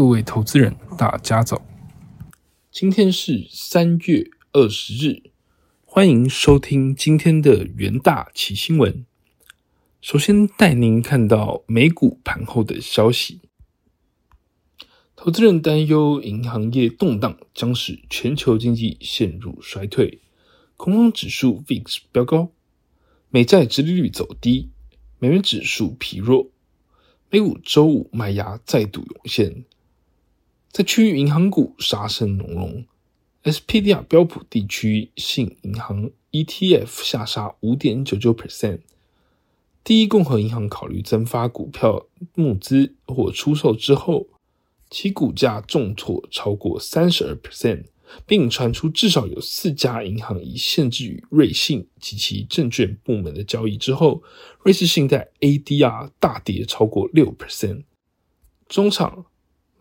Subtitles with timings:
[0.00, 1.60] 各位投资人，大家早！
[2.72, 5.24] 今天是三月二十日，
[5.84, 9.04] 欢迎收听今天的元大奇新闻。
[10.00, 13.42] 首先带您看到美股盘后的消息，
[15.14, 20.22] 投资人担忧银行业动荡将使全球经济陷入衰退，
[20.78, 22.50] 恐慌指数 VIX 飙高，
[23.28, 24.70] 美债殖利率走低，
[25.18, 26.48] 美元指数疲弱。
[27.32, 29.64] 美股周五卖压再度涌现，
[30.70, 32.84] 在区域银行股杀声隆隆
[33.42, 38.80] ，SPDR 标普地区性银行 ETF 下杀五点九九 percent。
[39.82, 44.28] 第一共和银行考虑增发股票募资或出售之后，
[44.88, 47.84] 其股价重挫超过三十二 percent。
[48.26, 54.20] 并传出至少有四家银行已限制与瑞信及其证券部门的交易之后，
[54.64, 57.84] 瑞士信贷 ADR 大跌超过六 percent。
[58.68, 59.26] 中场，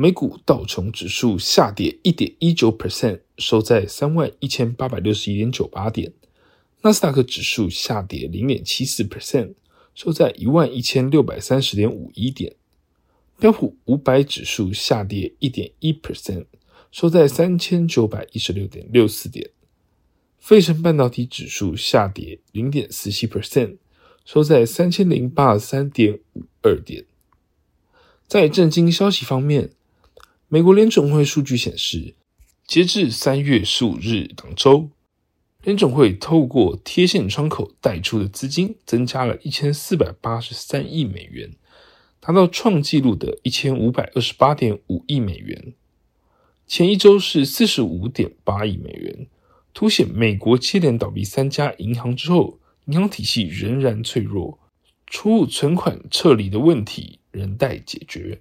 [0.00, 6.12] 美股道琼指数下跌一点一九 percent，收在三万一千八百六十一点九八点；
[6.82, 9.54] 纳斯达克指数下跌零点七四 percent，
[9.96, 12.52] 收在一万一千六百三十点五一点；
[13.40, 16.46] 标普五百指数下跌一点一 percent。
[16.92, 19.50] 收在三千九百一十六点六四点，
[20.38, 23.78] 费城半导体指数下跌零点四七 percent，
[24.24, 27.04] 收在三千零八十三点五二点。
[28.28, 29.72] 在震惊消息方面，
[30.50, 32.14] 美国联总会数据显示，
[32.66, 34.88] 截至三月十五日当周，
[35.62, 41.52] 联总会透过贴现窗口贷出的资金增加了一千四百八十三亿美元，
[42.18, 45.74] 达到创纪录的一千五百二十八点五亿美元。
[46.66, 49.26] 前一周是四十五点八亿美元，
[49.74, 54.58] 凸显美国接连倒闭三家银行之后，银行体系仍然脆弱，
[55.06, 58.40] 储户存款撤离的问题仍待解决。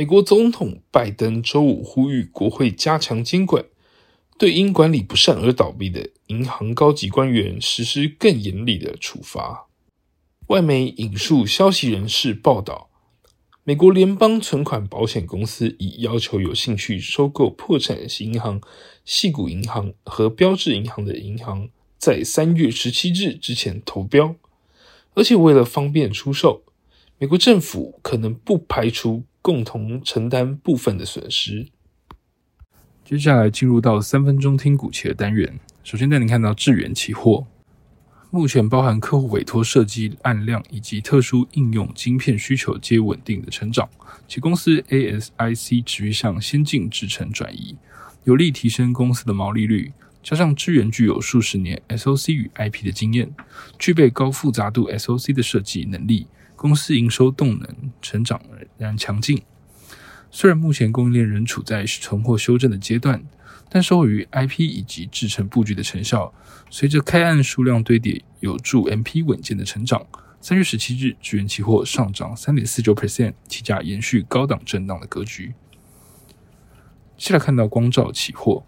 [0.00, 3.62] 美国总统拜登周五呼吁国会加强监管，
[4.38, 9.66] 对因管理不善而倒闭的银行高级官员实施更严厉的处罚。
[10.46, 12.88] 外媒引述消息人士报道。
[13.62, 18.58] 美国联邦存款保险公司已要求有兴趣收购破产型银行
[19.04, 21.68] 细谷银行和标志银行的银行，
[21.98, 24.34] 在三月十七日之前投标，
[25.12, 26.62] 而且为了方便出售，
[27.18, 31.68] 美国政府可能不排除共同承担部分的损失。
[33.04, 37.46] 接下来进入到三分钟听股期的单元，首先带您看到智源期货。
[38.30, 43.88] 目前包含客户委托设计案量以及特殊应用晶片需求皆稳定的成长，
[44.28, 47.76] 其公司 ASIC 持续向先进制程转移，
[48.22, 49.92] 有力提升公司的毛利率。
[50.22, 53.34] 加上智源具有数十年 SOC 与 IP 的经验，
[53.78, 56.26] 具备高复杂度 SOC 的设计能力，
[56.60, 59.40] 公司营收动能成长仍然强劲。
[60.30, 63.24] 虽然目前供应链仍处在存货修正的阶段。
[63.72, 66.34] 但受惠于 IP 以及制程布局的成效，
[66.70, 70.04] 随着开案数量堆叠，有助 MP 稳健的成长。
[70.40, 75.54] 三月十七日，智源期货上涨三点四九 percent，期价延续高档震荡的格局。
[77.16, 78.64] 接下来看到光照期货，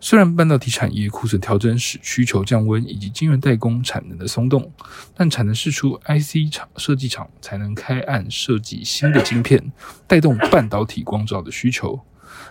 [0.00, 4.72] 虽然半导体产业库存调整使需求降温，以及晶圆代工产能的松动，
[5.14, 9.72] 但产能释出，IC 厂设计厂才能开案设计新的晶片，
[10.06, 12.00] 带动半导体光照的需求。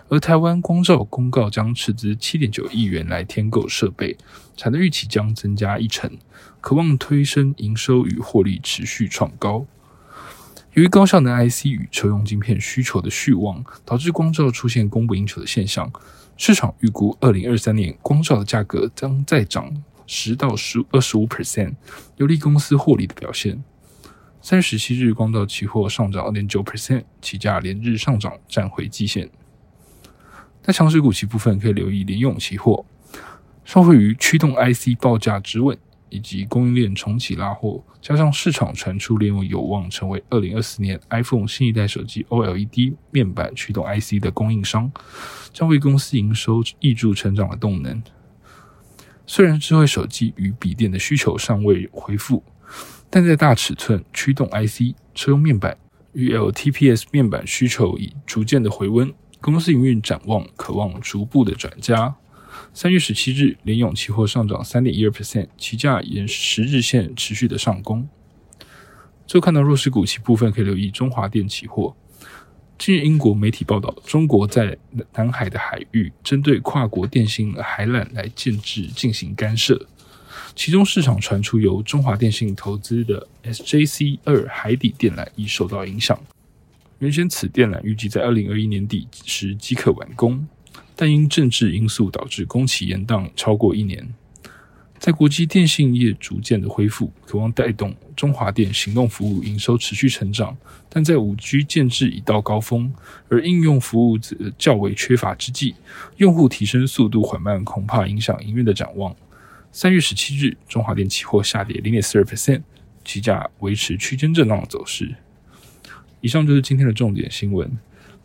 [0.08, 4.16] 而台湾光照公告将斥资七点九亿元来添购设备，
[4.54, 6.18] 产能预期将增加一成，
[6.60, 9.64] 渴望推升营收与获利持续创高。
[10.78, 15.90] 由于高效能 IC 与车用晶片需求的续旺，导致光照出现供不应求的现象。
[16.36, 19.74] 市场预估二零二三年光照的价格将再涨
[20.06, 21.74] 十到十二十五 percent，
[22.14, 23.60] 有利公司获利的表现。
[24.40, 29.28] 三月十七日，光照期货上涨二点九 percent，起价连日上涨，站回季线。
[30.62, 32.86] 在强势股期部分，可以留意联用期货，
[33.64, 35.76] 受惠于驱动 IC 报价止稳
[36.10, 44.90] 以及供应链重启拉货，加上市场传出联用有望成为二零二四年 iPhone 新一代手机 OLED 面板驱动 IC 的供应商，
[45.52, 48.02] 将为公司营收挹注成长的动能。
[49.26, 52.42] 虽然智慧手机与笔电的需求尚未恢复，
[53.10, 55.76] 但在大尺寸驱动 IC、车用面板
[56.12, 59.12] 与 LTPS 面板需求已逐渐的回温。
[59.40, 62.16] 公司营运展望渴望逐步的转加。
[62.72, 68.08] 三月十七日，联永期货上涨三点一二 percent，期价沿十日线持续的上攻。
[69.26, 71.94] 最后看到弱势股期部分，可以留意中华电期货。
[72.78, 74.78] 近日，英国媒体报道，中国在
[75.14, 79.86] 南海的海域针对跨国电信海缆来建制进行干涉，
[80.54, 86.18] 其中市场传出由中华电信投资的 SJC 二海底电缆已受到影响。
[87.00, 90.46] 原先此电缆预计在二零二一年底时即可完工，
[91.00, 94.12] 但因政治因素导致工期延宕超过一年。
[94.98, 100.56] 在国际电信业逐渐的恢复，渴望带动中华电行动服务营收持续成长，
[100.88, 102.92] 但在五 G 建制已到高峰，
[103.28, 105.76] 而应用服务则较为缺乏之际，
[106.16, 109.14] 用户提升速度缓慢，恐怕影响营运的展望。
[109.70, 112.62] 三月十七日，中华电期货下跌零点四二 percent，
[113.04, 115.14] 期价维持区间震荡走势。
[116.20, 117.78] 以上就是今天的重点新闻。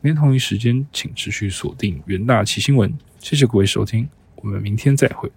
[0.06, 2.94] 明天同一时间，请持续锁定元大奇新闻。
[3.20, 4.06] 谢谢各位收听，
[4.36, 5.32] 我们明天再会。